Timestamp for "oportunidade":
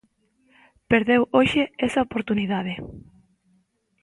2.07-2.73